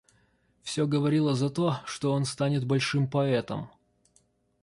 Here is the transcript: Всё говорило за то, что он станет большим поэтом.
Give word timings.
Всё 0.63 0.87
говорило 0.87 1.35
за 1.35 1.51
то, 1.51 1.79
что 1.85 2.11
он 2.11 2.25
станет 2.25 2.65
большим 2.65 3.07
поэтом. 3.07 3.69